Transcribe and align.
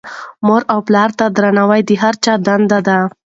مور 0.45 0.61
او 0.73 0.79
پلار 0.87 1.09
ته 1.19 1.25
درناوی 1.35 1.81
د 1.87 1.91
هر 2.03 2.15
چا 2.23 2.33
دنده 2.45 2.79
ده. 2.87 2.97